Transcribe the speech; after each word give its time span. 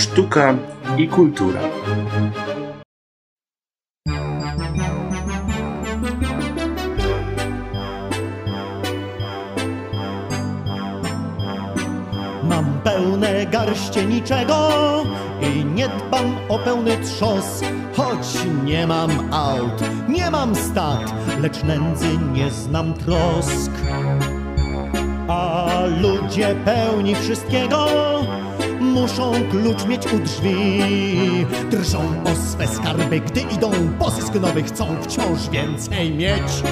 sztuka 0.00 0.54
i 0.98 1.08
kultura. 1.08 1.60
Mam 12.42 12.80
pełne 12.84 13.46
garście 13.46 14.04
niczego 14.06 14.68
i 15.40 15.64
nie 15.64 15.88
dbam 15.88 16.36
o 16.48 16.58
pełny 16.58 16.96
trzos. 16.96 17.62
Choć 17.96 18.38
nie 18.64 18.86
mam 18.86 19.10
aut, 19.32 19.82
nie 20.08 20.30
mam 20.30 20.54
stat, 20.54 21.14
lecz 21.40 21.62
nędzy 21.62 22.18
nie 22.32 22.50
znam 22.50 22.94
trosk. 22.94 23.72
A 25.28 25.66
ludzie 26.02 26.54
pełni 26.64 27.14
wszystkiego 27.14 27.86
muszą 28.80 29.32
klucz 29.50 29.86
mieć 29.86 30.12
u 30.12 30.18
drzwi. 30.18 30.82
Drżą 31.70 31.98
o 32.24 32.34
swe 32.50 32.68
skarby, 32.68 33.20
gdy 33.20 33.40
idą 33.40 33.70
po 33.98 34.10
zysk 34.10 34.34
nowy, 34.34 34.62
chcą 34.62 34.86
wciąż 35.02 35.48
więcej 35.50 36.14
mieć. 36.14 36.62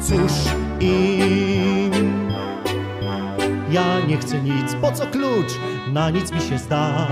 Cóż 0.00 0.32
im 0.80 2.32
ja 3.72 4.00
nie 4.08 4.16
chcę 4.16 4.42
nic, 4.42 4.74
po 4.80 4.92
co 4.92 5.06
klucz? 5.06 5.58
Na 5.92 6.10
nic 6.10 6.32
mi 6.32 6.40
się 6.40 6.58
zda. 6.58 7.08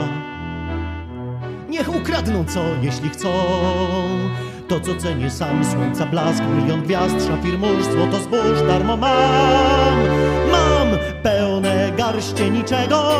Niech 1.69 1.97
ukradną 1.97 2.45
co, 2.45 2.61
jeśli 2.83 3.11
chcą. 3.11 3.28
To, 4.69 4.81
co 4.81 4.95
cenię 4.95 5.31
sam, 5.31 5.65
słońca 5.65 6.06
blask, 6.06 6.42
milion 6.56 6.83
gwiazd, 6.83 7.27
szafir 7.27 7.59
mórz, 7.59 7.84
złoto 7.84 8.19
zbóż, 8.19 8.62
darmo. 8.69 8.97
Mam 8.97 10.40
pełne 11.23 11.93
garście 11.97 12.51
niczego 12.51 13.13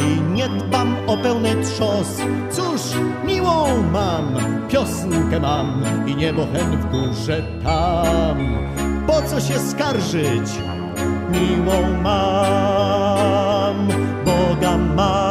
i 0.00 0.20
nie 0.20 0.48
dbam 0.48 0.96
o 1.06 1.16
pełny 1.16 1.56
trzos. 1.64 2.16
Cóż, 2.50 2.80
miłą 3.24 3.82
mam, 3.92 4.36
piosnkę 4.68 5.40
mam 5.40 5.82
i 6.06 6.16
niebo 6.16 6.46
hen 6.52 6.76
w 6.76 6.90
górze 6.90 7.42
tam. 7.64 8.58
Po 9.06 9.22
co 9.22 9.40
się 9.40 9.58
skarżyć? 9.58 10.50
miłą 11.30 12.02
mam, 12.02 13.88
Boga 14.24 14.76
mam, 14.76 15.25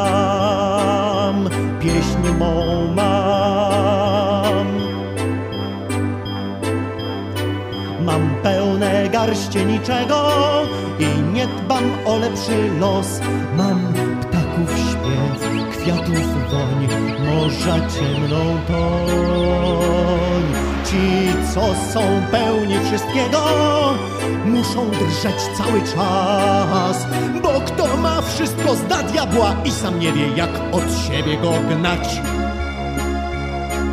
garście 9.25 9.65
niczego 9.65 10.31
i 10.99 11.33
nie 11.33 11.47
dbam 11.47 11.83
o 12.05 12.17
lepszy 12.17 12.69
los. 12.79 13.19
Mam 13.57 13.93
ptaków 14.21 14.69
śpiew, 14.79 15.49
kwiatów 15.71 16.51
woń, 16.51 16.87
morza 17.25 17.75
ciemną 17.75 18.57
toń. 18.67 20.43
Ci, 20.85 21.33
co 21.53 21.61
są 21.93 22.01
pełni 22.31 22.75
wszystkiego, 22.85 23.41
muszą 24.45 24.89
drżeć 24.89 25.41
cały 25.57 25.81
czas, 25.81 27.07
bo 27.43 27.61
kto 27.65 27.97
ma 27.97 28.21
wszystko 28.21 28.75
zda 28.75 29.03
diabła 29.03 29.55
i 29.65 29.71
sam 29.71 29.99
nie 29.99 30.11
wie, 30.11 30.27
jak 30.35 30.49
od 30.71 30.83
siebie 31.07 31.37
go 31.37 31.51
gnać. 31.69 32.21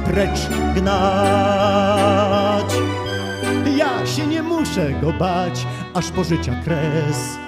Precz 0.05 0.48
gnać. 0.75 2.22
Się 4.05 4.27
nie 4.27 4.42
muszę 4.42 4.91
go 5.03 5.12
bać, 5.12 5.67
aż 5.95 6.11
po 6.11 6.25
życia 6.25 6.55
kres. 6.64 7.39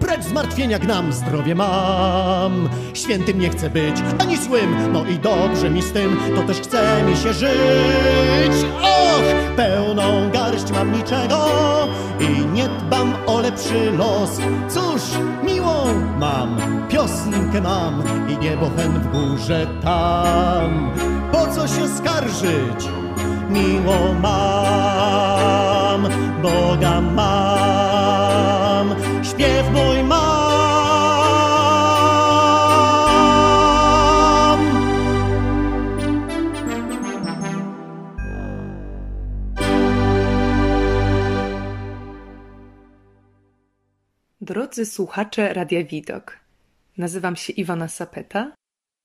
Precz 0.00 0.24
zmartwienia 0.24 0.78
gnam, 0.78 1.12
zdrowie 1.12 1.54
mam. 1.54 2.68
Świętym 2.94 3.38
nie 3.38 3.50
chcę 3.50 3.70
być, 3.70 3.96
ani 4.18 4.36
złym, 4.36 4.92
no 4.92 5.06
i 5.06 5.18
dobrze 5.18 5.70
mi 5.70 5.82
z 5.82 5.92
tym, 5.92 6.16
to 6.36 6.42
też 6.42 6.60
chce 6.60 7.02
mi 7.02 7.16
się 7.16 7.32
żyć. 7.32 8.66
Och, 8.82 9.56
pełną 9.56 10.30
garść 10.30 10.70
mam 10.72 10.92
niczego 10.92 11.48
i 12.20 12.46
nie 12.46 12.68
dbam 12.68 13.14
o 13.26 13.40
lepszy 13.40 13.90
los. 13.98 14.40
Cóż, 14.68 15.02
miłą 15.44 15.84
mam, 16.18 16.56
piosnkę 16.88 17.60
mam 17.60 18.02
i 18.28 18.38
niebo 18.38 18.70
hen 18.76 19.00
w 19.00 19.12
górze 19.12 19.66
tam. 19.82 20.90
Po 21.32 21.46
co 21.46 21.68
się 21.68 21.88
skarżyć? 21.88 22.88
Miłą 23.50 24.14
mam, 24.22 24.91
Boga 26.42 27.00
mam, 27.00 28.96
śpiew 29.24 29.70
mój 29.72 30.02
mam. 30.02 30.42
Drodzy 44.40 44.86
słuchacze 44.86 45.52
Radia 45.54 45.84
Widok, 45.84 46.38
nazywam 46.98 47.36
się 47.36 47.52
Iwona 47.52 47.88
Sapeta 47.88 48.52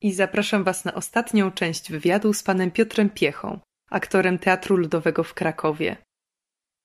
i 0.02 0.14
zapraszam 0.14 0.64
Was 0.64 0.86
na 0.86 0.94
ostatnią 0.94 1.52
część 1.52 1.92
wywiadu 1.92 2.34
z 2.34 2.44
panem 2.44 2.72
Piotrem 2.72 3.10
Piechą, 3.10 3.60
aktorem 3.90 4.40
Teatru 4.40 4.78
Ludowego 4.78 5.24
w 5.24 5.34
Krakowie. 5.34 6.07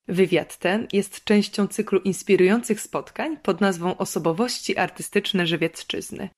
Wywiad 0.09 0.59
ten 0.59 0.89
jest 0.93 1.25
częścią 1.25 1.67
cyklu 1.67 2.01
inspirujących 2.01 2.81
spotkań 2.81 3.37
pod 3.37 3.61
nazwą 3.61 3.97
Osobowości 3.97 4.77
artystyczne 4.77 5.47
Żywiecczyzny. 5.47 6.29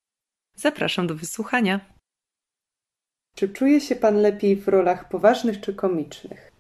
Zapraszam 0.54 1.06
do 1.06 1.14
wysłuchania. 1.14 1.80
Czy 3.36 3.48
czuje 3.48 3.80
się 3.80 3.96
pan 3.96 4.16
lepiej 4.16 4.56
w 4.56 4.68
rolach 4.68 5.08
poważnych 5.08 5.60
czy 5.60 5.74
komicznych? 5.74 6.52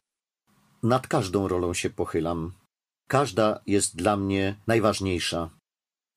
Nad 0.82 1.06
każdą 1.06 1.48
rolą 1.48 1.74
się 1.74 1.90
pochylam. 1.90 2.52
Każda 3.08 3.60
jest 3.66 3.96
dla 3.96 4.16
mnie 4.16 4.56
najważniejsza. 4.66 5.50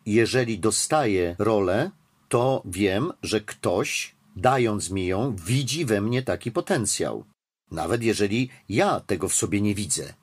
Jeżeli 0.05 0.59
dostaję 0.59 1.35
rolę, 1.39 1.91
to 2.29 2.61
wiem, 2.65 3.13
że 3.23 3.41
ktoś, 3.41 4.15
dając 4.35 4.91
mi 4.91 5.05
ją, 5.05 5.35
widzi 5.35 5.85
we 5.85 6.01
mnie 6.01 6.23
taki 6.23 6.51
potencjał. 6.51 7.25
Nawet 7.71 8.03
jeżeli 8.03 8.49
ja 8.69 8.99
tego 8.99 9.29
w 9.29 9.35
sobie 9.35 9.61
nie 9.61 9.75
widzę. 9.75 10.13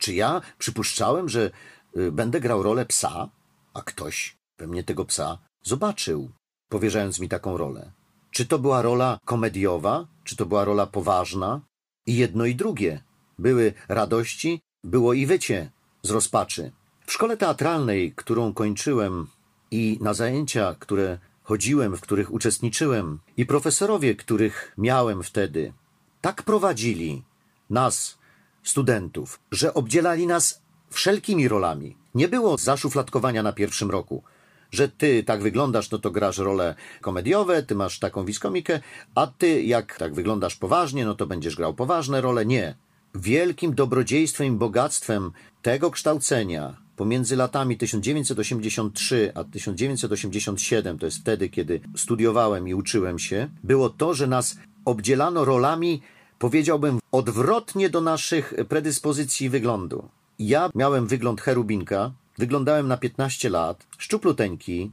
Czy 0.00 0.14
ja 0.14 0.40
przypuszczałem, 0.58 1.28
że 1.28 1.50
y, 1.96 2.12
będę 2.12 2.40
grał 2.40 2.62
rolę 2.62 2.86
psa, 2.86 3.28
a 3.74 3.82
ktoś 3.82 4.36
we 4.58 4.66
mnie 4.66 4.84
tego 4.84 5.04
psa 5.04 5.38
zobaczył, 5.62 6.30
powierzając 6.68 7.20
mi 7.20 7.28
taką 7.28 7.56
rolę? 7.56 7.92
Czy 8.30 8.46
to 8.46 8.58
była 8.58 8.82
rola 8.82 9.18
komediowa, 9.24 10.06
czy 10.24 10.36
to 10.36 10.46
była 10.46 10.64
rola 10.64 10.86
poważna? 10.86 11.60
I 12.06 12.16
jedno 12.16 12.46
i 12.46 12.54
drugie. 12.54 13.02
Były 13.38 13.72
radości, 13.88 14.60
było 14.84 15.12
i 15.14 15.26
wycie 15.26 15.70
z 16.02 16.10
rozpaczy. 16.10 16.72
W 17.06 17.12
szkole 17.12 17.36
teatralnej, 17.36 18.12
którą 18.16 18.54
kończyłem 18.54 19.26
i 19.70 19.98
na 20.00 20.14
zajęcia, 20.14 20.76
które 20.78 21.18
chodziłem, 21.42 21.96
w 21.96 22.00
których 22.00 22.32
uczestniczyłem, 22.32 23.18
i 23.36 23.46
profesorowie, 23.46 24.14
których 24.14 24.74
miałem 24.78 25.22
wtedy, 25.22 25.72
tak 26.20 26.42
prowadzili 26.42 27.22
nas, 27.70 28.19
studentów, 28.62 29.40
że 29.50 29.74
obdzielali 29.74 30.26
nas 30.26 30.62
wszelkimi 30.90 31.48
rolami. 31.48 31.96
Nie 32.14 32.28
było 32.28 32.58
zaszufladkowania 32.58 33.42
na 33.42 33.52
pierwszym 33.52 33.90
roku, 33.90 34.22
że 34.70 34.88
ty 34.88 35.24
tak 35.24 35.42
wyglądasz, 35.42 35.90
no 35.90 35.98
to 35.98 36.10
grasz 36.10 36.38
role 36.38 36.74
komediowe, 37.00 37.62
ty 37.62 37.74
masz 37.74 37.98
taką 37.98 38.24
wiskomikę, 38.24 38.80
a 39.14 39.26
ty 39.26 39.62
jak 39.62 39.98
tak 39.98 40.14
wyglądasz 40.14 40.56
poważnie, 40.56 41.04
no 41.04 41.14
to 41.14 41.26
będziesz 41.26 41.56
grał 41.56 41.74
poważne 41.74 42.20
role. 42.20 42.46
Nie. 42.46 42.74
Wielkim 43.14 43.74
dobrodziejstwem 43.74 44.46
i 44.46 44.50
bogactwem 44.50 45.30
tego 45.62 45.90
kształcenia 45.90 46.76
pomiędzy 46.96 47.36
latami 47.36 47.76
1983 47.76 49.32
a 49.34 49.44
1987, 49.44 50.98
to 50.98 51.06
jest 51.06 51.18
wtedy, 51.18 51.48
kiedy 51.48 51.80
studiowałem 51.96 52.68
i 52.68 52.74
uczyłem 52.74 53.18
się, 53.18 53.48
było 53.64 53.90
to, 53.90 54.14
że 54.14 54.26
nas 54.26 54.56
obdzielano 54.84 55.44
rolami, 55.44 56.02
powiedziałbym, 56.40 56.98
odwrotnie 57.12 57.90
do 57.90 58.00
naszych 58.00 58.54
predyspozycji 58.68 59.50
wyglądu. 59.50 60.08
Ja 60.38 60.70
miałem 60.74 61.06
wygląd 61.06 61.40
cherubinka, 61.40 62.12
wyglądałem 62.38 62.88
na 62.88 62.96
15 62.96 63.50
lat, 63.50 63.86
szczupluteńki, 63.98 64.90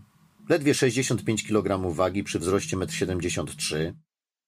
ledwie 0.49 0.73
65 0.73 1.47
kg 1.47 1.95
wagi 1.95 2.23
przy 2.23 2.39
wzroście 2.39 2.77
1,73 2.77 3.75
m 3.75 3.93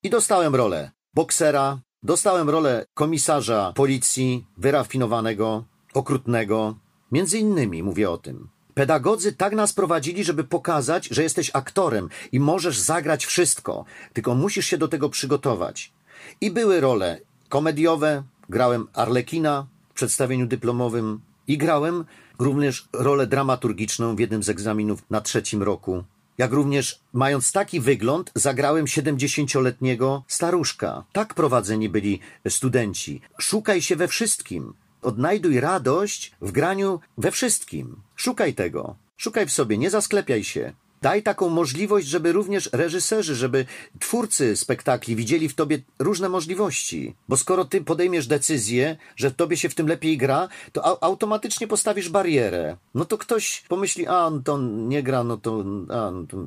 i 0.04 0.10
dostałem 0.10 0.56
rolę 0.56 0.92
boksera, 1.14 1.80
dostałem 2.04 2.50
rolę 2.50 2.86
komisarza 2.94 3.74
policji, 3.76 4.46
wyrafinowanego, 4.58 5.64
okrutnego, 5.94 6.76
Między 7.12 7.40
innymi 7.40 7.84
mówię 7.84 8.10
o 8.10 8.18
tym. 8.18 8.50
Pedagodzy 8.74 9.34
tak 9.34 9.54
nas 9.54 9.74
prowadzili, 9.74 10.24
żeby 10.24 10.44
pokazać, 10.44 11.08
że 11.08 11.24
jesteś 11.24 11.52
aktorem 11.54 12.10
i 12.32 12.40
możesz 12.40 12.80
zagrać 12.80 13.26
wszystko, 13.26 13.86
tylko 14.14 14.36
musisz 14.36 14.66
się 14.66 14.78
do 14.78 14.88
tego 14.88 15.10
przygotować. 15.10 15.94
I 16.42 16.52
były 16.52 16.82
role 16.82 17.20
komediowe, 17.50 18.24
grałem 18.50 18.88
Arlekina 18.94 19.68
w 19.90 19.94
przedstawieniu 19.94 20.48
dyplomowym 20.48 21.20
i 21.48 21.58
grałem 21.58 22.06
również 22.40 22.88
rolę 22.94 23.28
dramaturgiczną 23.28 24.16
w 24.16 24.20
jednym 24.20 24.44
z 24.44 24.50
egzaminów 24.50 25.04
na 25.10 25.22
trzecim 25.22 25.64
roku 25.64 26.04
jak 26.40 26.52
również 26.52 27.00
mając 27.14 27.52
taki 27.52 27.80
wygląd, 27.80 28.32
zagrałem 28.36 28.86
70-letniego 28.86 30.24
staruszka. 30.28 31.04
Tak 31.12 31.34
prowadzeni 31.34 31.90
byli 31.90 32.20
studenci. 32.50 33.22
Szukaj 33.40 33.82
się 33.82 33.96
we 33.96 34.08
wszystkim. 34.08 34.74
Odnajduj 35.02 35.60
radość 35.60 36.32
w 36.42 36.52
graniu 36.52 37.00
we 37.18 37.32
wszystkim. 37.32 37.96
Szukaj 38.16 38.54
tego. 38.54 38.96
Szukaj 39.18 39.46
w 39.46 39.52
sobie, 39.52 39.78
nie 39.78 39.90
zasklepiaj 39.90 40.44
się. 40.44 40.74
Daj 41.02 41.24
taką 41.24 41.50
możliwość, 41.50 42.08
żeby 42.08 42.32
również 42.32 42.70
reżyserzy, 42.74 43.36
żeby 43.36 43.66
twórcy 44.00 44.58
spektakli 44.58 45.16
widzieli 45.16 45.50
w 45.50 45.56
tobie 45.56 45.80
różne 46.00 46.30
możliwości. 46.30 47.16
Bo 47.30 47.38
skoro 47.38 47.66
ty 47.66 47.82
podejmiesz 47.82 48.28
decyzję, 48.28 48.98
że 49.16 49.32
tobie 49.32 49.58
się 49.58 49.70
w 49.70 49.76
tym 49.76 49.88
lepiej 49.88 50.18
gra, 50.18 50.48
to 50.72 51.04
automatycznie 51.04 51.68
postawisz 51.68 52.10
barierę. 52.10 52.78
No 52.96 53.06
to 53.06 53.18
ktoś 53.18 53.64
pomyśli, 53.68 54.08
a 54.08 54.26
on 54.26 54.44
to 54.44 54.58
nie 54.88 55.04
gra, 55.04 55.24
no 55.24 55.38
to, 55.38 55.66
a, 55.90 56.12
no 56.12 56.26
to... 56.28 56.38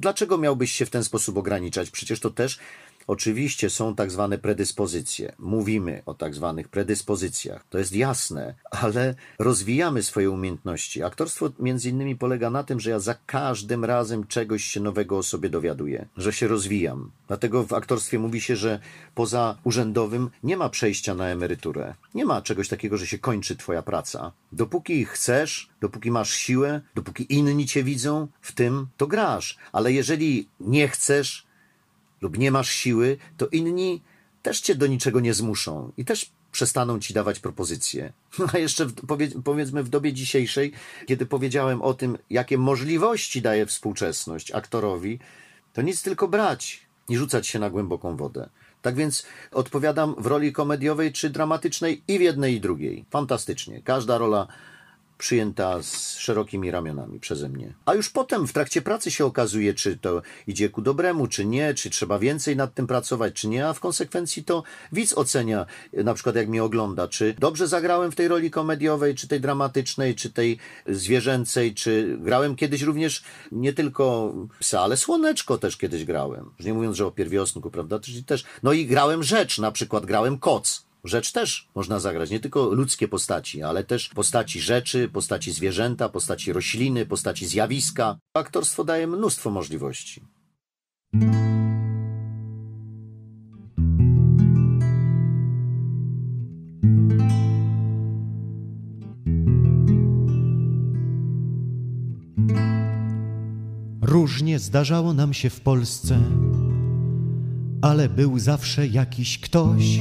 Dlaczego 0.00 0.38
miałbyś 0.38 0.72
się 0.72 0.86
w 0.86 0.90
ten 0.90 1.04
sposób 1.04 1.36
ograniczać? 1.36 1.90
Przecież 1.90 2.20
to 2.20 2.30
też 2.30 2.58
Oczywiście 3.10 3.70
są 3.70 3.94
tak 3.94 4.10
zwane 4.10 4.38
predyspozycje. 4.38 5.32
Mówimy 5.38 6.02
o 6.06 6.14
tak 6.14 6.34
zwanych 6.34 6.68
predyspozycjach. 6.68 7.64
To 7.70 7.78
jest 7.78 7.96
jasne, 7.96 8.54
ale 8.70 9.14
rozwijamy 9.38 10.02
swoje 10.02 10.30
umiejętności. 10.30 11.02
Aktorstwo 11.02 11.50
między 11.58 11.88
innymi 11.88 12.16
polega 12.16 12.50
na 12.50 12.64
tym, 12.64 12.80
że 12.80 12.90
ja 12.90 12.98
za 12.98 13.14
każdym 13.26 13.84
razem 13.84 14.26
czegoś 14.26 14.64
się 14.64 14.80
nowego 14.80 15.18
o 15.18 15.22
sobie 15.22 15.50
dowiaduję, 15.50 16.08
że 16.16 16.32
się 16.32 16.48
rozwijam. 16.48 17.10
Dlatego 17.28 17.62
w 17.62 17.72
aktorstwie 17.72 18.18
mówi 18.18 18.40
się, 18.40 18.56
że 18.56 18.80
poza 19.14 19.58
urzędowym 19.64 20.30
nie 20.42 20.56
ma 20.56 20.68
przejścia 20.68 21.14
na 21.14 21.26
emeryturę. 21.26 21.94
Nie 22.14 22.24
ma 22.24 22.42
czegoś 22.42 22.68
takiego, 22.68 22.96
że 22.96 23.06
się 23.06 23.18
kończy 23.18 23.56
twoja 23.56 23.82
praca. 23.82 24.32
Dopóki 24.52 25.04
chcesz, 25.04 25.70
dopóki 25.80 26.10
masz 26.10 26.30
siłę, 26.30 26.80
dopóki 26.94 27.34
inni 27.34 27.66
cię 27.66 27.82
widzą 27.84 28.28
w 28.40 28.52
tym, 28.52 28.86
to 28.96 29.06
grasz. 29.06 29.58
Ale 29.72 29.92
jeżeli 29.92 30.48
nie 30.60 30.88
chcesz, 30.88 31.49
lub 32.20 32.38
nie 32.38 32.50
masz 32.50 32.70
siły, 32.70 33.16
to 33.36 33.46
inni 33.46 34.02
też 34.42 34.60
cię 34.60 34.74
do 34.74 34.86
niczego 34.86 35.20
nie 35.20 35.34
zmuszą 35.34 35.92
i 35.96 36.04
też 36.04 36.30
przestaną 36.52 37.00
ci 37.00 37.14
dawać 37.14 37.40
propozycje. 37.40 38.12
A 38.54 38.58
jeszcze 38.58 38.86
w, 38.86 38.94
powiedzmy 39.44 39.82
w 39.82 39.88
dobie 39.88 40.12
dzisiejszej, 40.12 40.72
kiedy 41.06 41.26
powiedziałem 41.26 41.82
o 41.82 41.94
tym, 41.94 42.18
jakie 42.30 42.58
możliwości 42.58 43.42
daje 43.42 43.66
współczesność 43.66 44.52
aktorowi, 44.52 45.18
to 45.72 45.82
nic 45.82 46.02
tylko 46.02 46.28
brać 46.28 46.86
i 47.08 47.16
rzucać 47.16 47.46
się 47.46 47.58
na 47.58 47.70
głęboką 47.70 48.16
wodę. 48.16 48.48
Tak 48.82 48.94
więc 48.94 49.26
odpowiadam 49.52 50.14
w 50.18 50.26
roli 50.26 50.52
komediowej 50.52 51.12
czy 51.12 51.30
dramatycznej 51.30 52.02
i 52.08 52.18
w 52.18 52.20
jednej 52.20 52.54
i 52.54 52.60
drugiej. 52.60 53.04
Fantastycznie. 53.10 53.82
Każda 53.82 54.18
rola 54.18 54.46
przyjęta 55.20 55.82
z 55.82 56.18
szerokimi 56.18 56.70
ramionami 56.70 57.20
przeze 57.20 57.48
mnie. 57.48 57.74
A 57.86 57.94
już 57.94 58.10
potem 58.10 58.46
w 58.46 58.52
trakcie 58.52 58.82
pracy 58.82 59.10
się 59.10 59.24
okazuje, 59.24 59.74
czy 59.74 59.98
to 59.98 60.22
idzie 60.46 60.68
ku 60.68 60.82
dobremu, 60.82 61.26
czy 61.26 61.44
nie, 61.44 61.74
czy 61.74 61.90
trzeba 61.90 62.18
więcej 62.18 62.56
nad 62.56 62.74
tym 62.74 62.86
pracować, 62.86 63.34
czy 63.34 63.48
nie, 63.48 63.68
a 63.68 63.72
w 63.72 63.80
konsekwencji 63.80 64.44
to 64.44 64.62
widz 64.92 65.12
ocenia, 65.12 65.66
na 65.92 66.14
przykład 66.14 66.36
jak 66.36 66.48
mnie 66.48 66.64
ogląda, 66.64 67.08
czy 67.08 67.34
dobrze 67.38 67.68
zagrałem 67.68 68.12
w 68.12 68.16
tej 68.16 68.28
roli 68.28 68.50
komediowej, 68.50 69.14
czy 69.14 69.28
tej 69.28 69.40
dramatycznej, 69.40 70.14
czy 70.14 70.30
tej 70.30 70.58
zwierzęcej, 70.86 71.74
czy 71.74 72.16
grałem 72.20 72.56
kiedyś 72.56 72.82
również 72.82 73.22
nie 73.52 73.72
tylko 73.72 74.34
psa, 74.58 74.80
ale 74.80 74.96
słoneczko 74.96 75.58
też 75.58 75.76
kiedyś 75.76 76.04
grałem. 76.04 76.50
Już 76.58 76.66
nie 76.66 76.74
mówiąc, 76.74 76.96
że 76.96 77.06
o 77.06 77.10
pierwiosnku, 77.10 77.70
prawda? 77.70 78.00
Czyli 78.00 78.24
też, 78.24 78.44
no 78.62 78.72
i 78.72 78.86
grałem 78.86 79.22
rzecz, 79.22 79.58
na 79.58 79.72
przykład 79.72 80.06
grałem 80.06 80.38
koc 80.38 80.89
rzecz 81.04 81.32
też 81.32 81.68
można 81.74 82.00
zagrać. 82.00 82.30
Nie 82.30 82.40
tylko 82.40 82.64
ludzkie 82.74 83.08
postaci, 83.08 83.62
ale 83.62 83.84
też 83.84 84.08
postaci 84.08 84.60
rzeczy, 84.60 85.08
postaci 85.08 85.52
zwierzęta, 85.52 86.08
postaci 86.08 86.52
rośliny, 86.52 87.06
postaci 87.06 87.46
zjawiska. 87.46 88.18
Aktorstwo 88.34 88.84
daje 88.84 89.06
mnóstwo 89.06 89.50
możliwości. 89.50 90.24
Różnie 104.02 104.58
zdarzało 104.58 105.14
nam 105.14 105.34
się 105.34 105.50
w 105.50 105.60
Polsce, 105.60 106.18
ale 107.82 108.08
był 108.08 108.38
zawsze 108.38 108.86
jakiś 108.86 109.38
ktoś 109.40 110.00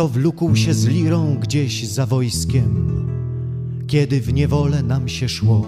kto 0.00 0.08
wlókł 0.08 0.56
się 0.56 0.74
z 0.74 0.86
lirą 0.86 1.34
gdzieś 1.34 1.88
za 1.88 2.06
wojskiem, 2.06 2.92
kiedy 3.86 4.20
w 4.20 4.32
niewolę 4.32 4.82
nam 4.82 5.08
się 5.08 5.28
szło. 5.28 5.66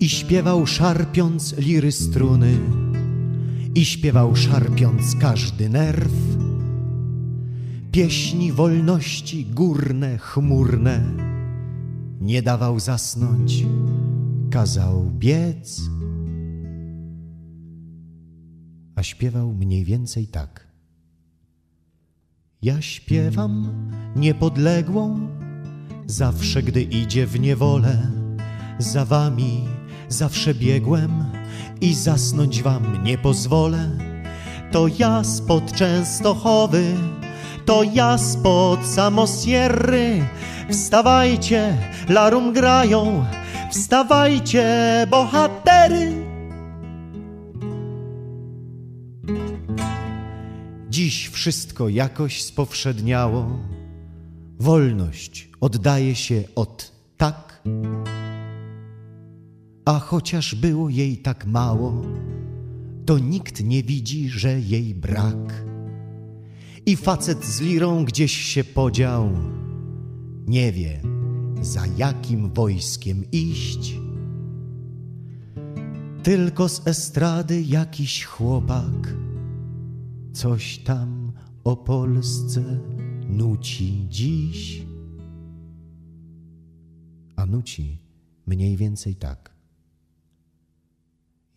I 0.00 0.08
śpiewał 0.08 0.66
szarpiąc 0.66 1.58
liry 1.58 1.92
struny, 1.92 2.58
i 3.74 3.84
śpiewał 3.84 4.36
szarpiąc 4.36 5.16
każdy 5.20 5.68
nerw. 5.68 6.12
Pieśni 7.92 8.52
wolności 8.52 9.46
górne, 9.46 10.18
chmurne, 10.18 11.02
nie 12.20 12.42
dawał 12.42 12.80
zasnąć, 12.80 13.66
kazał 14.50 15.10
biec, 15.18 15.82
a 18.94 19.02
śpiewał 19.02 19.54
mniej 19.54 19.84
więcej 19.84 20.26
tak. 20.26 20.65
Ja 22.62 22.82
śpiewam 22.82 23.68
niepodległą, 24.16 25.28
zawsze 26.06 26.62
gdy 26.62 26.82
idzie 26.82 27.26
w 27.26 27.40
niewolę. 27.40 27.96
Za 28.78 29.04
wami 29.04 29.68
zawsze 30.08 30.54
biegłem 30.54 31.24
i 31.80 31.94
zasnąć 31.94 32.62
wam 32.62 33.04
nie 33.04 33.18
pozwolę. 33.18 33.90
To 34.72 34.86
ja 34.98 35.24
spod 35.24 35.72
Częstochowy, 35.72 36.94
to 37.66 37.82
ja 37.82 38.18
spod 38.18 38.86
Samosierry. 38.86 40.22
Wstawajcie, 40.70 41.76
larum 42.08 42.52
grają, 42.52 43.24
wstawajcie, 43.70 44.66
bohatery. 45.10 46.25
Dziś 51.06 51.28
wszystko 51.28 51.88
jakoś 51.88 52.42
spowszedniało, 52.42 53.58
wolność 54.58 55.50
oddaje 55.60 56.14
się 56.14 56.44
od 56.54 56.92
tak, 57.16 57.62
a 59.84 59.98
chociaż 59.98 60.54
było 60.54 60.88
jej 60.88 61.18
tak 61.18 61.46
mało, 61.46 62.02
to 63.04 63.18
nikt 63.18 63.64
nie 63.64 63.82
widzi, 63.82 64.28
że 64.28 64.60
jej 64.60 64.94
brak. 64.94 65.64
I 66.86 66.96
facet 66.96 67.44
z 67.44 67.60
lirą 67.60 68.04
gdzieś 68.04 68.32
się 68.32 68.64
podział, 68.64 69.30
nie 70.46 70.72
wie 70.72 71.00
za 71.60 71.82
jakim 71.96 72.50
wojskiem 72.50 73.24
iść. 73.32 73.94
Tylko 76.22 76.68
z 76.68 76.86
estrady 76.86 77.62
jakiś 77.62 78.24
chłopak 78.24 79.25
coś 80.36 80.78
tam 80.78 81.32
o 81.64 81.76
Polsce 81.76 82.62
nuci 83.28 84.06
dziś. 84.08 84.86
A 87.36 87.46
nuci 87.46 87.98
mniej 88.46 88.76
więcej 88.76 89.14
tak. 89.14 89.50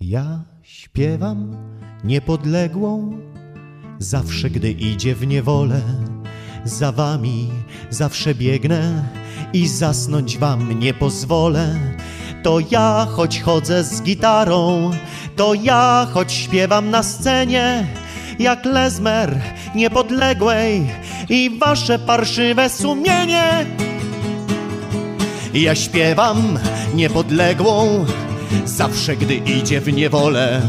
Ja 0.01 0.43
śpiewam 0.61 1.55
niepodległą, 2.03 3.19
zawsze 3.99 4.49
gdy 4.49 4.71
idzie 4.71 5.15
w 5.15 5.27
niewolę. 5.27 5.81
Za 6.63 6.91
wami 6.91 7.49
zawsze 7.89 8.35
biegnę 8.35 9.09
i 9.53 9.67
zasnąć 9.67 10.37
wam 10.37 10.79
nie 10.79 10.93
pozwolę. 10.93 11.79
To 12.43 12.59
ja, 12.71 13.07
choć 13.11 13.41
chodzę 13.41 13.83
z 13.83 14.01
gitarą, 14.01 14.91
to 15.35 15.53
ja, 15.53 16.07
choć 16.13 16.31
śpiewam 16.31 16.89
na 16.89 17.03
scenie, 17.03 17.87
jak 18.39 18.65
lezmer 18.65 19.39
niepodległej 19.75 20.87
i 21.29 21.57
wasze 21.59 21.99
parszywe 21.99 22.69
sumienie. 22.69 23.65
Ja 25.53 25.75
śpiewam 25.75 26.59
niepodległą, 26.93 28.05
zawsze 28.65 29.15
gdy 29.15 29.35
idzie 29.35 29.81
w 29.81 29.93
niewolę. 29.93 30.61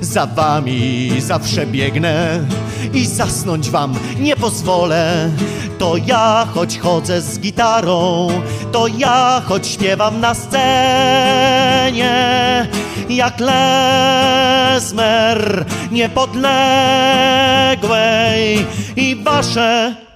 Za 0.00 0.26
wami 0.26 1.12
zawsze 1.18 1.66
biegnę 1.66 2.40
i 2.92 3.06
zasnąć 3.06 3.70
wam 3.70 3.94
nie 4.20 4.36
pozwolę. 4.36 5.30
To 5.78 5.96
ja, 5.96 6.46
choć 6.54 6.78
chodzę 6.78 7.20
z 7.20 7.40
gitarą, 7.40 8.28
to 8.72 8.86
ja, 8.86 9.42
choć 9.44 9.66
śpiewam 9.66 10.20
na 10.20 10.34
scenie, 10.34 12.16
jak 13.08 13.40
lezmer 14.70 15.64
niepodległej 15.90 18.66
i 18.96 19.16
wasze 19.16 20.07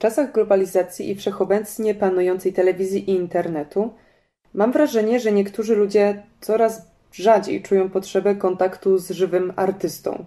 czasach 0.00 0.32
globalizacji 0.32 1.10
i 1.10 1.14
wszechobecnie 1.14 1.94
panującej 1.94 2.52
telewizji 2.52 3.10
i 3.10 3.14
internetu 3.14 3.94
mam 4.54 4.72
wrażenie, 4.72 5.20
że 5.20 5.32
niektórzy 5.32 5.76
ludzie 5.76 6.22
coraz 6.40 6.86
rzadziej 7.12 7.62
czują 7.62 7.90
potrzebę 7.90 8.34
kontaktu 8.34 8.98
z 8.98 9.10
żywym 9.10 9.52
artystą. 9.56 10.24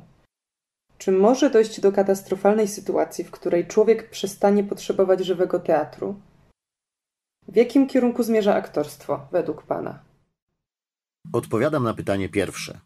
Czy 0.97 1.11
może 1.11 1.49
dojść 1.49 1.81
do 1.81 1.91
katastrofalnej 1.91 2.67
sytuacji, 2.67 3.23
w 3.23 3.31
której 3.31 3.67
człowiek 3.67 4.09
przestanie 4.09 4.63
potrzebować 4.63 5.25
żywego 5.25 5.59
teatru? 5.59 6.15
W 7.47 7.55
jakim 7.55 7.87
kierunku 7.87 8.23
zmierza 8.23 8.55
aktorstwo, 8.55 9.27
według 9.31 9.63
Pana? 9.63 9.99
Odpowiadam 11.33 11.83
na 11.83 11.93
pytanie 11.93 12.29
pierwsze. 12.29 12.79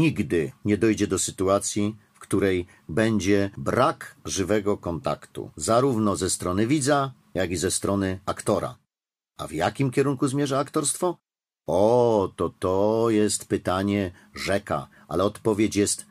Nigdy 0.00 0.52
nie 0.64 0.78
dojdzie 0.78 1.06
do 1.06 1.18
sytuacji, 1.18 1.96
której 2.26 2.66
będzie 2.88 3.50
brak 3.56 4.16
żywego 4.24 4.72
kontaktu, 4.76 5.50
zarówno 5.56 6.16
ze 6.16 6.28
strony 6.30 6.66
widza, 6.66 7.12
jak 7.34 7.50
i 7.50 7.56
ze 7.56 7.70
strony 7.70 8.08
aktora. 8.32 8.70
A 9.38 9.46
w 9.46 9.52
jakim 9.52 9.90
kierunku 9.90 10.28
zmierza 10.28 10.58
aktorstwo? 10.58 11.06
O, 11.66 12.32
to 12.36 12.46
to 12.48 13.06
jest 13.10 13.40
pytanie 13.48 14.02
rzeka, 14.34 14.88
ale 15.08 15.24
odpowiedź 15.24 15.76
jest 15.76 16.06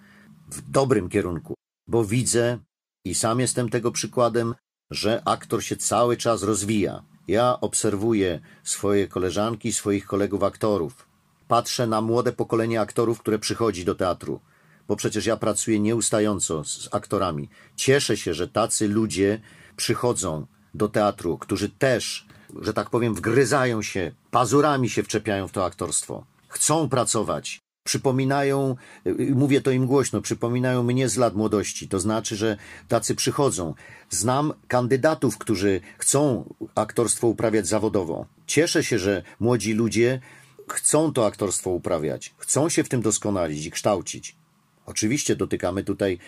w 0.55 0.57
dobrym 0.71 1.09
kierunku, 1.09 1.53
bo 1.87 2.05
widzę 2.05 2.59
i 3.05 3.15
sam 3.15 3.39
jestem 3.39 3.69
tego 3.69 3.91
przykładem, 3.91 4.55
że 4.91 5.21
aktor 5.25 5.63
się 5.63 5.75
cały 5.75 6.17
czas 6.17 6.43
rozwija. 6.43 7.03
Ja 7.27 7.59
obserwuję 7.61 8.39
swoje 8.63 9.07
koleżanki, 9.07 9.73
swoich 9.73 10.05
kolegów 10.05 10.43
aktorów. 10.43 11.07
Patrzę 11.47 11.87
na 11.87 12.01
młode 12.01 12.31
pokolenie 12.31 12.81
aktorów, 12.81 13.19
które 13.19 13.39
przychodzi 13.39 13.85
do 13.85 13.95
teatru, 13.95 14.39
bo 14.87 14.95
przecież 14.95 15.25
ja 15.25 15.37
pracuję 15.37 15.79
nieustająco 15.79 16.63
z 16.63 16.89
aktorami. 16.91 17.49
Cieszę 17.75 18.17
się, 18.17 18.33
że 18.33 18.47
tacy 18.47 18.87
ludzie 18.87 19.41
przychodzą 19.75 20.45
do 20.73 20.89
teatru, 20.89 21.37
którzy 21.37 21.69
też, 21.69 22.27
że 22.61 22.73
tak 22.73 22.89
powiem, 22.89 23.15
wgryzają 23.15 23.81
się, 23.81 24.11
pazurami 24.31 24.89
się 24.89 25.03
wczepiają 25.03 25.47
w 25.47 25.51
to 25.51 25.65
aktorstwo. 25.65 26.25
Chcą 26.47 26.89
pracować, 26.89 27.59
przypominają, 27.85 28.75
mówię 29.35 29.61
to 29.61 29.71
im 29.71 29.85
głośno, 29.85 30.21
przypominają 30.21 30.83
mnie 30.83 31.09
z 31.09 31.17
lat 31.17 31.35
młodości. 31.35 31.87
To 31.87 31.99
znaczy, 31.99 32.35
że 32.35 32.57
tacy 32.87 33.15
przychodzą. 33.15 33.73
Znam 34.09 34.53
kandydatów, 34.67 35.37
którzy 35.37 35.81
chcą 35.97 36.53
aktorstwo 36.75 37.27
uprawiać 37.27 37.67
zawodowo. 37.67 38.25
Cieszę 38.47 38.83
się, 38.83 38.99
że 38.99 39.23
młodzi 39.39 39.73
ludzie 39.73 40.21
chcą 40.69 41.13
to 41.13 41.25
aktorstwo 41.25 41.69
uprawiać, 41.69 42.33
chcą 42.37 42.69
się 42.69 42.83
w 42.83 42.89
tym 42.89 43.01
doskonalić 43.01 43.65
i 43.65 43.71
kształcić. 43.71 44.35
Oczywiście 44.85 45.35
dotykamy 45.35 45.83
tutaj 45.83 46.19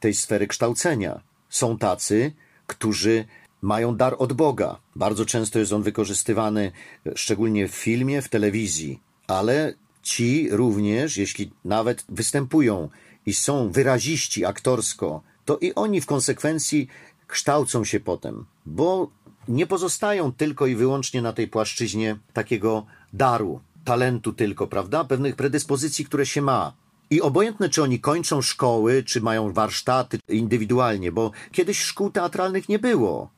tej 0.00 0.14
sfery 0.14 0.46
kształcenia. 0.46 1.20
Są 1.48 1.78
tacy, 1.78 2.32
którzy 2.66 3.24
mają 3.62 3.96
dar 3.96 4.16
od 4.18 4.32
Boga. 4.32 4.78
Bardzo 4.96 5.26
często 5.26 5.58
jest 5.58 5.72
on 5.72 5.82
wykorzystywany, 5.82 6.72
szczególnie 7.14 7.68
w 7.68 7.74
filmie, 7.74 8.22
w 8.22 8.28
telewizji, 8.28 9.00
ale 9.26 9.74
ci 10.02 10.48
również, 10.50 11.16
jeśli 11.16 11.50
nawet 11.64 12.04
występują 12.08 12.88
i 13.26 13.34
są 13.34 13.70
wyraziści 13.70 14.44
aktorsko, 14.44 15.22
to 15.44 15.58
i 15.58 15.74
oni 15.74 16.00
w 16.00 16.06
konsekwencji 16.06 16.88
kształcą 17.26 17.84
się 17.84 18.00
potem, 18.00 18.44
bo 18.66 19.10
nie 19.48 19.66
pozostają 19.66 20.32
tylko 20.32 20.66
i 20.66 20.74
wyłącznie 20.74 21.22
na 21.22 21.32
tej 21.32 21.48
płaszczyźnie 21.48 22.16
takiego 22.32 22.86
daru, 23.12 23.60
talentu 23.84 24.32
tylko, 24.32 24.66
prawda? 24.66 25.04
Pewnych 25.04 25.36
predyspozycji, 25.36 26.04
które 26.04 26.26
się 26.26 26.42
ma. 26.42 26.72
I 27.12 27.20
obojętne, 27.20 27.68
czy 27.68 27.82
oni 27.82 28.00
kończą 28.00 28.42
szkoły, 28.42 29.02
czy 29.02 29.20
mają 29.20 29.52
warsztaty 29.52 30.18
indywidualnie, 30.28 31.12
bo 31.12 31.30
kiedyś 31.52 31.80
szkół 31.80 32.10
teatralnych 32.10 32.68
nie 32.68 32.78
było. 32.78 33.30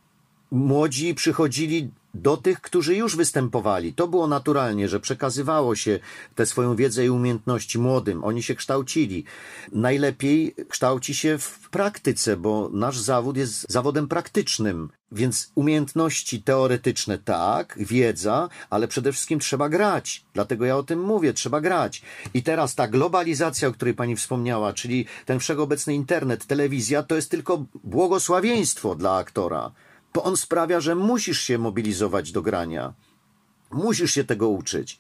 Młodzi 0.51 1.15
przychodzili 1.15 1.91
do 2.15 2.37
tych, 2.37 2.61
którzy 2.61 2.97
już 2.97 3.17
występowali. 3.17 3.95
To 3.95 4.09
było 4.09 4.27
naturalnie, 4.27 4.89
że 4.89 5.01
przekazywało 5.01 5.77
się 5.77 5.99
tę 6.35 6.47
swoją 6.47 6.77
wiedzę 6.77 7.05
i 7.05 7.11
umiejętności 7.11 7.79
młodym. 7.79 8.25
Oni 8.25 8.43
się 8.43 8.55
kształcili. 8.55 9.25
Najlepiej 9.73 10.55
kształci 10.69 11.15
się 11.15 11.39
w 11.39 11.69
praktyce, 11.71 12.37
bo 12.37 12.71
nasz 12.73 12.99
zawód 12.99 13.37
jest 13.37 13.67
zawodem 13.69 14.09
praktycznym. 14.09 14.89
Więc 15.13 15.53
umiejętności 15.55 16.43
teoretyczne 16.43 17.19
tak, 17.19 17.79
wiedza, 17.81 18.49
ale 18.71 18.89
przede 18.89 19.13
wszystkim 19.13 19.39
trzeba 19.39 19.69
grać. 19.69 20.25
Dlatego 20.35 20.65
ja 20.65 20.77
o 20.77 20.83
tym 20.83 21.01
mówię, 21.01 21.33
trzeba 21.33 21.61
grać. 21.61 22.03
I 22.35 22.43
teraz 22.43 22.75
ta 22.75 22.89
globalizacja, 22.89 23.69
o 23.69 23.73
której 23.73 23.95
pani 23.95 24.17
wspomniała, 24.17 24.73
czyli 24.73 25.07
ten 25.27 25.39
wszechobecny 25.39 25.95
internet, 25.95 26.47
telewizja, 26.47 27.03
to 27.03 27.17
jest 27.17 27.31
tylko 27.31 27.65
błogosławieństwo 27.85 28.95
dla 28.95 29.17
aktora 29.17 29.73
bo 30.15 30.23
on 30.23 30.37
sprawia, 30.37 30.81
że 30.81 30.95
musisz 30.95 31.41
się 31.41 31.59
mobilizować 31.59 32.33
do 32.33 32.43
grania. 32.43 32.95
Musisz 33.71 34.15
się 34.15 34.25
tego 34.25 34.49
uczyć. 34.49 34.99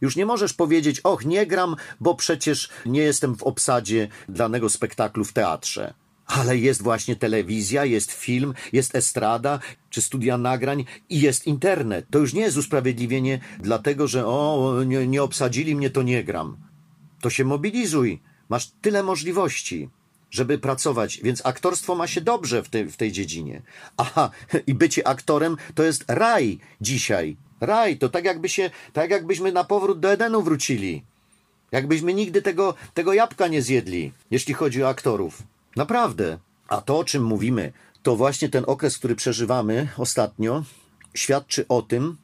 Już 0.00 0.16
nie 0.16 0.26
możesz 0.26 0.52
powiedzieć, 0.52 1.00
och, 1.00 1.24
nie 1.24 1.46
gram, 1.46 1.76
bo 2.00 2.14
przecież 2.14 2.68
nie 2.86 3.00
jestem 3.00 3.36
w 3.36 3.42
obsadzie 3.42 4.08
danego 4.28 4.68
spektaklu 4.68 5.24
w 5.24 5.32
teatrze. 5.32 5.94
Ale 6.26 6.58
jest 6.58 6.82
właśnie 6.82 7.16
telewizja, 7.16 7.84
jest 7.84 8.12
film, 8.12 8.54
jest 8.72 8.94
estrada, 8.94 9.58
czy 9.90 10.02
studia 10.02 10.38
nagrań 10.38 10.84
i 11.08 11.20
jest 11.20 11.46
internet. 11.46 12.06
To 12.10 12.18
już 12.18 12.32
nie 12.32 12.42
jest 12.42 12.56
usprawiedliwienie 12.56 13.40
dlatego, 13.60 14.06
że 14.08 14.26
o, 14.26 14.74
nie, 14.86 15.06
nie 15.06 15.22
obsadzili 15.22 15.76
mnie, 15.76 15.90
to 15.90 16.02
nie 16.02 16.24
gram. 16.24 16.56
To 17.20 17.30
się 17.30 17.44
mobilizuj. 17.44 18.22
Masz 18.48 18.70
tyle 18.82 19.02
możliwości 19.02 19.88
żeby 20.32 20.58
pracować, 20.58 21.20
więc 21.22 21.46
aktorstwo 21.46 21.94
ma 21.94 22.06
się 22.06 22.20
dobrze 22.20 22.62
w 22.62 22.68
tej, 22.68 22.86
w 22.86 22.96
tej 22.96 23.12
dziedzinie. 23.12 23.62
Aha, 23.96 24.30
i 24.66 24.74
bycie 24.74 25.06
aktorem 25.06 25.56
to 25.74 25.82
jest 25.82 26.04
raj 26.08 26.58
dzisiaj. 26.80 27.36
Raj, 27.60 27.98
to 27.98 28.08
tak 28.08 28.24
jakby 28.24 28.48
się, 28.48 28.70
tak 28.92 29.10
jakbyśmy 29.10 29.52
na 29.52 29.64
powrót 29.64 30.00
do 30.00 30.12
Edenu 30.12 30.42
wrócili. 30.42 31.02
Jakbyśmy 31.72 32.14
nigdy 32.14 32.42
tego, 32.42 32.74
tego 32.94 33.12
jabłka 33.12 33.48
nie 33.48 33.62
zjedli, 33.62 34.12
jeśli 34.30 34.54
chodzi 34.54 34.82
o 34.82 34.88
aktorów. 34.88 35.42
Naprawdę. 35.76 36.38
A 36.68 36.80
to, 36.80 36.98
o 36.98 37.04
czym 37.04 37.24
mówimy, 37.24 37.72
to 38.02 38.16
właśnie 38.16 38.48
ten 38.48 38.64
okres, 38.66 38.98
który 38.98 39.16
przeżywamy 39.16 39.88
ostatnio, 39.98 40.64
świadczy 41.14 41.68
o 41.68 41.82
tym, 41.82 42.16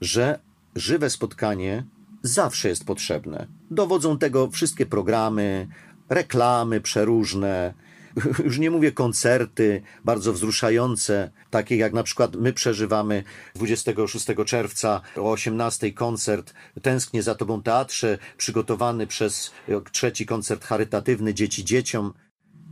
że 0.00 0.38
żywe 0.74 1.10
spotkanie 1.10 1.84
zawsze 2.22 2.68
jest 2.68 2.84
potrzebne. 2.84 3.46
Dowodzą 3.70 4.18
tego 4.18 4.50
wszystkie 4.50 4.86
programy, 4.86 5.68
reklamy 6.08 6.80
przeróżne, 6.80 7.74
już 8.44 8.58
nie 8.58 8.70
mówię 8.70 8.92
koncerty 8.92 9.82
bardzo 10.04 10.32
wzruszające, 10.32 11.30
takie 11.50 11.76
jak 11.76 11.92
na 11.92 12.02
przykład 12.02 12.36
my 12.36 12.52
przeżywamy 12.52 13.24
26 13.54 14.26
czerwca 14.46 15.00
o 15.16 15.30
18 15.30 15.92
koncert 15.92 16.54
Tęsknię 16.82 17.22
za 17.22 17.34
Tobą 17.34 17.62
Teatrze, 17.62 18.18
przygotowany 18.36 19.06
przez 19.06 19.52
trzeci 19.92 20.26
koncert 20.26 20.64
charytatywny 20.64 21.34
Dzieci 21.34 21.64
Dzieciom. 21.64 22.12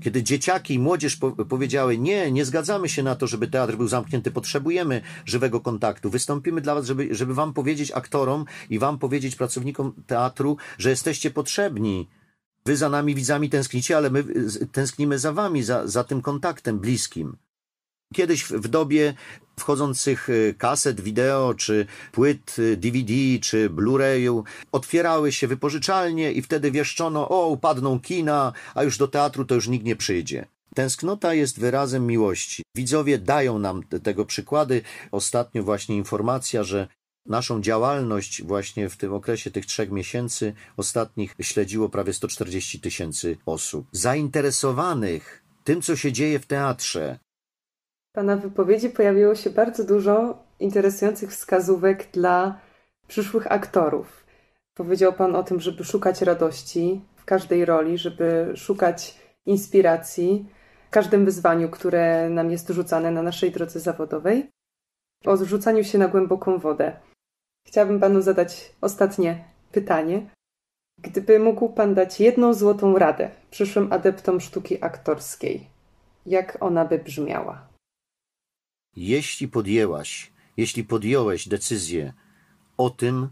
Kiedy 0.02 0.22
dzieciaki 0.22 0.74
i 0.74 0.78
młodzież 0.78 1.16
po 1.16 1.32
powiedziały, 1.32 1.98
nie, 1.98 2.30
nie 2.30 2.44
zgadzamy 2.44 2.88
się 2.88 3.02
na 3.02 3.14
to, 3.14 3.26
żeby 3.26 3.48
teatr 3.48 3.76
był 3.76 3.88
zamknięty, 3.88 4.30
potrzebujemy 4.30 5.02
żywego 5.24 5.60
kontaktu. 5.60 6.10
Wystąpimy 6.10 6.60
dla 6.60 6.74
was, 6.74 6.86
żeby, 6.86 7.08
żeby 7.10 7.34
wam 7.34 7.52
powiedzieć 7.52 7.92
aktorom 7.92 8.44
i 8.70 8.78
wam 8.78 8.98
powiedzieć 8.98 9.36
pracownikom 9.36 9.92
teatru, 10.06 10.56
że 10.78 10.90
jesteście 10.90 11.30
potrzebni, 11.30 12.08
Wy 12.66 12.76
za 12.76 12.88
nami 12.88 13.14
widzami 13.14 13.50
tęsknicie, 13.50 13.96
ale 13.96 14.10
my 14.10 14.24
tęsknimy 14.72 15.18
za 15.18 15.32
wami, 15.32 15.62
za, 15.62 15.86
za 15.86 16.04
tym 16.04 16.22
kontaktem 16.22 16.78
bliskim. 16.78 17.36
Kiedyś 18.14 18.44
w 18.44 18.68
dobie 18.68 19.14
wchodzących 19.60 20.28
y, 20.28 20.54
kaset 20.58 21.00
wideo, 21.00 21.54
czy 21.54 21.86
płyt 22.12 22.56
DVD, 22.76 23.12
y, 23.12 23.40
czy 23.40 23.70
Blu-rayu, 23.70 24.42
otwierały 24.72 25.32
się 25.32 25.46
wypożyczalnie 25.46 26.32
i 26.32 26.42
wtedy 26.42 26.70
wieszczono, 26.70 27.28
o, 27.28 27.48
upadną 27.48 28.00
kina, 28.00 28.52
a 28.74 28.82
już 28.82 28.98
do 28.98 29.08
teatru 29.08 29.44
to 29.44 29.54
już 29.54 29.68
nikt 29.68 29.84
nie 29.84 29.96
przyjdzie. 29.96 30.46
Tęsknota 30.74 31.34
jest 31.34 31.60
wyrazem 31.60 32.06
miłości. 32.06 32.62
Widzowie 32.76 33.18
dają 33.18 33.58
nam 33.58 33.82
tego 33.82 34.24
przykłady. 34.24 34.82
Ostatnio 35.12 35.62
właśnie 35.62 35.96
informacja, 35.96 36.64
że 36.64 36.88
Naszą 37.26 37.60
działalność 37.60 38.42
właśnie 38.42 38.88
w 38.88 38.96
tym 38.96 39.14
okresie 39.14 39.50
tych 39.50 39.66
trzech 39.66 39.90
miesięcy 39.90 40.54
ostatnich 40.76 41.34
śledziło 41.40 41.88
prawie 41.88 42.12
140 42.12 42.80
tysięcy 42.80 43.36
osób. 43.46 43.86
Zainteresowanych 43.92 45.44
tym, 45.64 45.82
co 45.82 45.96
się 45.96 46.12
dzieje 46.12 46.38
w 46.38 46.46
teatrze. 46.46 47.18
Pana 48.12 48.36
wypowiedzi 48.36 48.90
pojawiło 48.90 49.34
się 49.34 49.50
bardzo 49.50 49.84
dużo 49.84 50.42
interesujących 50.60 51.30
wskazówek 51.30 52.10
dla 52.12 52.60
przyszłych 53.06 53.52
aktorów. 53.52 54.24
Powiedział 54.74 55.12
Pan 55.12 55.36
o 55.36 55.42
tym, 55.42 55.60
żeby 55.60 55.84
szukać 55.84 56.22
radości 56.22 57.00
w 57.16 57.24
każdej 57.24 57.64
roli, 57.64 57.98
żeby 57.98 58.52
szukać 58.56 59.18
inspiracji 59.46 60.46
w 60.86 60.90
każdym 60.90 61.24
wyzwaniu, 61.24 61.68
które 61.68 62.30
nam 62.30 62.50
jest 62.50 62.68
rzucane 62.68 63.10
na 63.10 63.22
naszej 63.22 63.50
drodze 63.50 63.80
zawodowej, 63.80 64.50
o 65.24 65.36
zrzucaniu 65.36 65.84
się 65.84 65.98
na 65.98 66.08
głęboką 66.08 66.58
wodę. 66.58 66.96
Chciałabym 67.66 68.00
panu 68.00 68.22
zadać 68.22 68.72
ostatnie 68.80 69.44
pytanie. 69.72 70.30
Gdyby 71.02 71.38
mógł 71.38 71.68
pan 71.68 71.94
dać 71.94 72.20
jedną 72.20 72.54
złotą 72.54 72.98
radę 72.98 73.30
przyszłym 73.50 73.92
adeptom 73.92 74.40
sztuki 74.40 74.84
aktorskiej, 74.84 75.66
jak 76.26 76.58
ona 76.60 76.84
by 76.84 76.98
brzmiała? 76.98 77.68
Jeśli 78.96 79.48
podjęłaś, 79.48 80.32
jeśli 80.56 80.84
podjąłeś 80.84 81.48
decyzję 81.48 82.12
o 82.76 82.90
tym, 82.90 83.28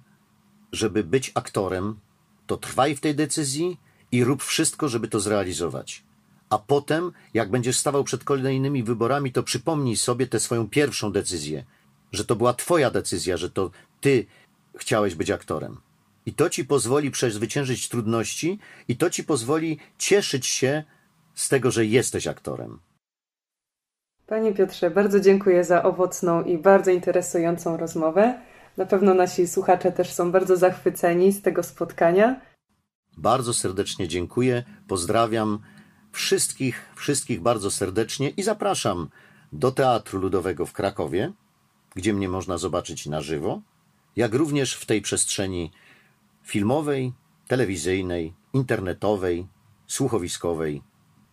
żeby 0.72 1.04
być 1.04 1.32
aktorem, 1.34 2.00
to 2.46 2.56
trwaj 2.56 2.96
w 2.96 3.00
tej 3.00 3.14
decyzji 3.14 3.80
i 4.12 4.24
rób 4.24 4.42
wszystko, 4.42 4.88
żeby 4.88 5.08
to 5.08 5.20
zrealizować. 5.20 6.04
A 6.50 6.58
potem, 6.58 7.12
jak 7.34 7.50
będziesz 7.50 7.78
stawał 7.78 8.04
przed 8.04 8.24
kolejnymi 8.24 8.82
wyborami, 8.82 9.32
to 9.32 9.42
przypomnij 9.42 9.96
sobie 9.96 10.26
tę 10.26 10.40
swoją 10.40 10.68
pierwszą 10.68 11.12
decyzję, 11.12 11.64
że 12.12 12.24
to 12.24 12.36
była 12.36 12.54
Twoja 12.54 12.90
decyzja, 12.90 13.36
że 13.36 13.50
to 13.50 13.70
Ty 14.00 14.26
chciałeś 14.76 15.14
być 15.14 15.30
aktorem. 15.30 15.80
I 16.26 16.32
to 16.32 16.50
Ci 16.50 16.64
pozwoli 16.64 17.10
przezwyciężyć 17.10 17.88
trudności, 17.88 18.58
i 18.88 18.96
to 18.96 19.10
Ci 19.10 19.24
pozwoli 19.24 19.78
cieszyć 19.98 20.46
się 20.46 20.84
z 21.34 21.48
tego, 21.48 21.70
że 21.70 21.86
jesteś 21.86 22.26
aktorem. 22.26 22.78
Panie 24.26 24.52
Piotrze, 24.54 24.90
bardzo 24.90 25.20
dziękuję 25.20 25.64
za 25.64 25.82
owocną 25.82 26.44
i 26.44 26.58
bardzo 26.58 26.90
interesującą 26.90 27.76
rozmowę. 27.76 28.40
Na 28.76 28.86
pewno 28.86 29.14
nasi 29.14 29.48
słuchacze 29.48 29.92
też 29.92 30.12
są 30.12 30.32
bardzo 30.32 30.56
zachwyceni 30.56 31.32
z 31.32 31.42
tego 31.42 31.62
spotkania. 31.62 32.40
Bardzo 33.16 33.54
serdecznie 33.54 34.08
dziękuję, 34.08 34.64
pozdrawiam 34.88 35.58
wszystkich, 36.12 36.88
wszystkich 36.96 37.40
bardzo 37.40 37.70
serdecznie 37.70 38.30
i 38.30 38.42
zapraszam 38.42 39.08
do 39.52 39.72
Teatru 39.72 40.18
Ludowego 40.18 40.66
w 40.66 40.72
Krakowie, 40.72 41.32
gdzie 41.94 42.12
mnie 42.12 42.28
można 42.28 42.58
zobaczyć 42.58 43.06
na 43.06 43.20
żywo, 43.20 43.60
jak 44.16 44.34
również 44.34 44.74
w 44.74 44.86
tej 44.86 45.02
przestrzeni 45.02 45.70
filmowej, 46.42 47.12
telewizyjnej, 47.46 48.34
internetowej, 48.52 49.46
słuchowiskowej. 49.86 50.82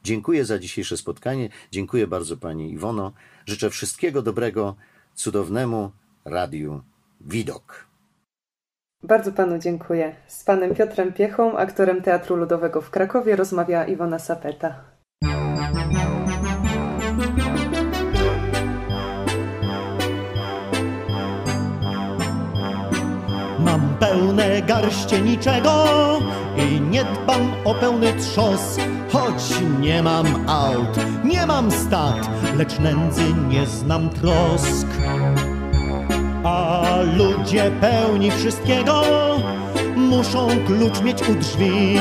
Dziękuję 0.03 0.45
za 0.45 0.59
dzisiejsze 0.59 0.97
spotkanie. 0.97 1.49
Dziękuję 1.71 2.07
bardzo 2.07 2.37
Pani 2.37 2.71
Iwono. 2.71 3.13
Życzę 3.45 3.69
wszystkiego 3.69 4.21
dobrego 4.21 4.75
cudownemu 5.13 5.91
Radiu 6.25 6.81
Widok. 7.21 7.89
Bardzo 9.03 9.31
Panu 9.31 9.59
dziękuję. 9.59 10.15
Z 10.27 10.43
Panem 10.43 10.75
Piotrem 10.75 11.13
Piechą, 11.13 11.57
aktorem 11.57 12.01
Teatru 12.01 12.35
Ludowego 12.35 12.81
w 12.81 12.89
Krakowie, 12.89 13.35
rozmawia 13.35 13.85
Iwona 13.85 14.19
Sapeta. 14.19 14.98
Garście 24.81 25.21
niczego 25.21 25.85
i 26.57 26.81
nie 26.81 27.03
dbam 27.03 27.51
o 27.65 27.75
pełny 27.75 28.13
trzos. 28.13 28.77
Choć 29.11 29.61
nie 29.79 30.03
mam 30.03 30.25
aut, 30.49 30.99
nie 31.23 31.45
mam 31.45 31.71
stat, 31.71 32.29
lecz 32.57 32.79
nędzy 32.79 33.21
nie 33.49 33.65
znam 33.65 34.09
trosk. 34.09 34.87
A 36.43 36.81
ludzie 37.17 37.71
pełni 37.81 38.31
wszystkiego 38.31 39.03
muszą 39.95 40.47
klucz 40.67 41.01
mieć 41.01 41.29
u 41.29 41.33
drzwi. 41.33 41.97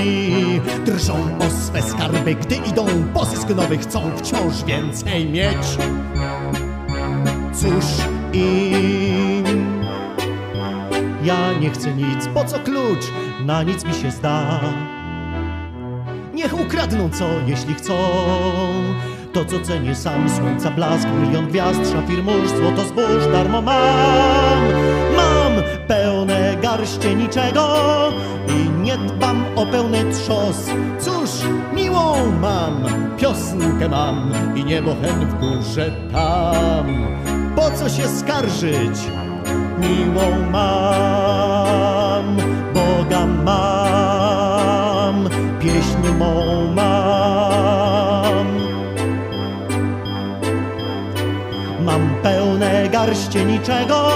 Drżą 0.86 1.14
o 1.14 1.50
swe 1.50 1.82
skarby, 1.82 2.34
gdy 2.34 2.56
idą 2.56 2.86
po 3.14 3.24
zysk 3.24 3.48
nowy, 3.48 3.78
chcą 3.78 4.00
wciąż 4.16 4.64
więcej 4.64 5.26
mieć. 5.26 5.78
Cóż 7.52 7.84
im 8.32 9.37
ja 11.28 11.52
nie 11.52 11.70
chcę 11.70 11.94
nic, 11.94 12.28
po 12.34 12.44
co 12.44 12.58
klucz? 12.58 13.12
Na 13.44 13.62
nic 13.62 13.84
mi 13.84 13.94
się 13.94 14.10
zda. 14.10 14.60
Niech 16.34 16.60
ukradną 16.60 17.10
co, 17.10 17.28
jeśli 17.46 17.74
chcą. 17.74 17.94
To, 19.32 19.44
co 19.44 19.60
cenię 19.60 19.94
sam, 19.94 20.30
słońca 20.30 20.70
blask, 20.70 21.08
milion 21.20 21.48
gwiazd, 21.48 21.80
szafir 21.92 22.22
mórz, 22.24 22.50
złoto 22.58 22.84
zbóż, 22.84 23.32
darmo 23.32 23.62
mam. 23.62 24.62
Mam 25.16 25.52
pełne 25.88 26.56
garście 26.62 27.14
niczego 27.14 27.78
i 28.48 28.82
nie 28.82 28.98
dbam 28.98 29.44
o 29.56 29.66
pełny 29.66 30.04
trzos. 30.12 30.70
Cóż, 31.00 31.30
miłą 31.74 32.32
mam, 32.40 32.84
piosnkę 33.18 33.88
mam 33.88 34.32
i 34.56 34.64
niebo 34.64 34.94
hen 35.02 35.26
w 35.26 35.34
górze 35.34 35.90
tam. 36.12 37.06
Po 37.56 37.70
co 37.70 37.88
się 37.88 38.08
skarżyć? 38.08 38.98
Miłą 39.80 40.50
mam, 40.50 42.36
Boga 42.74 43.26
mam, 43.26 45.28
pieśń 45.60 46.08
mą 46.18 46.34
mam. 46.74 48.46
Mam 51.84 52.14
pełne 52.22 52.88
garście 52.88 53.44
niczego 53.44 54.10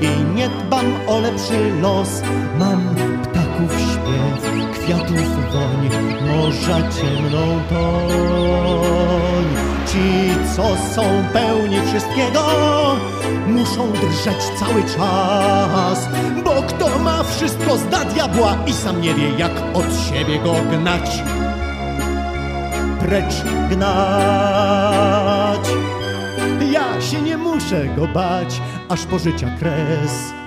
i 0.00 0.34
nie 0.34 0.48
dbam 0.48 0.86
o 1.06 1.20
lepszy 1.20 1.72
los. 1.82 2.22
Mam 2.58 2.94
ptaków 3.22 3.72
śpiew, 3.72 4.52
kwiatów 4.72 5.52
woń, 5.52 5.90
morza 6.26 6.90
ciemną 6.90 7.60
toń. 7.70 9.69
Ci, 9.92 10.30
co 10.56 10.62
są 10.94 11.02
pełni 11.32 11.76
wszystkiego, 11.86 12.46
muszą 13.46 13.92
drżeć 13.92 14.42
cały 14.58 14.82
czas, 14.82 16.08
bo 16.44 16.62
kto 16.62 16.98
ma 16.98 17.22
wszystko 17.22 17.76
zda 17.76 18.04
diabła 18.04 18.56
i 18.66 18.72
sam 18.72 19.00
nie 19.00 19.14
wie, 19.14 19.30
jak 19.38 19.52
od 19.74 19.96
siebie 20.08 20.38
go 20.38 20.54
gnać. 20.70 21.22
Precz 23.00 23.44
gnać. 23.70 24.00
Ja 26.72 27.00
się 27.00 27.22
nie 27.22 27.36
muszę 27.36 27.86
go 27.96 28.06
bać, 28.06 28.60
aż 28.88 29.06
po 29.06 29.18
życia 29.18 29.56
kres. 29.58 30.39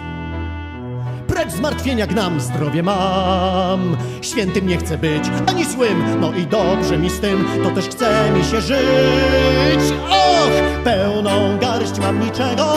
Zmartwienia 1.58 2.08
gnam, 2.08 2.40
zdrowie 2.40 2.84
mam. 2.84 3.98
Świętym 4.22 4.68
nie 4.68 4.78
chcę 4.78 4.98
być, 4.98 5.24
ani 5.48 5.66
złym, 5.66 6.20
no 6.20 6.34
i 6.34 6.48
dobrze 6.48 6.98
mi 6.98 7.10
z 7.10 7.20
tym, 7.20 7.46
to 7.64 7.72
też 7.72 7.86
chce 7.86 8.32
mi 8.32 8.44
się 8.44 8.62
żyć. 8.62 9.94
Och, 10.10 10.84
pełną 10.84 11.58
garść 11.58 12.00
mam 12.00 12.20
niczego 12.20 12.76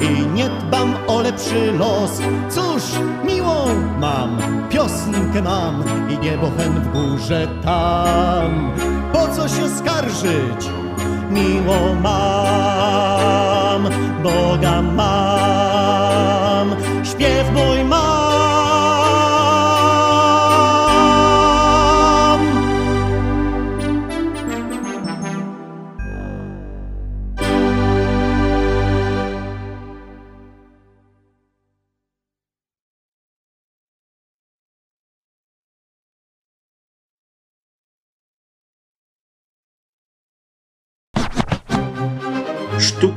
i 0.00 0.26
nie 0.26 0.48
dbam 0.48 0.94
o 1.06 1.20
lepszy 1.20 1.72
los. 1.72 2.20
Cóż, 2.50 2.82
miłą 3.24 3.66
mam, 3.98 4.38
piosnkę 4.70 5.42
mam 5.42 5.84
i 6.10 6.18
niebo 6.18 6.50
hen 6.58 6.72
w 6.72 6.92
górze 6.92 7.48
tam. 7.64 8.72
Po 9.12 9.28
co 9.28 9.48
się 9.48 9.68
skarżyć? 9.78 10.70
Miłą 11.30 11.94
mam, 12.02 13.88
Boga 14.22 14.82
mam, 14.82 16.76
śpiew 17.04 17.52
mój 17.54 17.84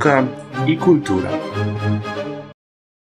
Sztuka 0.00 0.24
i 0.66 0.76
kultura. 0.76 1.49